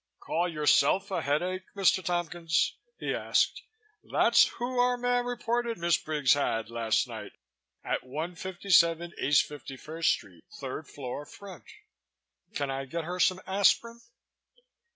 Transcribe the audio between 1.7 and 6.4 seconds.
Mr. Tompkins?" he asked. "That's who our man reported Miss Briggs